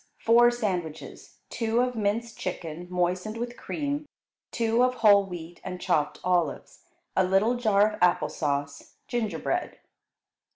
Four 0.17 0.49
sandwiches, 0.49 1.37
two 1.51 1.79
of 1.81 1.93
minced 1.95 2.35
chicken 2.35 2.87
moistened 2.89 3.37
with 3.37 3.55
cream, 3.55 4.07
two 4.49 4.83
of 4.83 4.95
whole 5.05 5.27
wheat 5.27 5.61
and 5.63 5.79
chopped 5.79 6.19
olives; 6.23 6.79
a 7.15 7.23
little 7.23 7.53
jar 7.53 7.87
of 7.91 7.99
apple 8.01 8.29
sauce; 8.29 8.95
gingerbread. 9.07 9.77